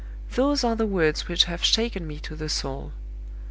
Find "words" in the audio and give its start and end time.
0.87-1.27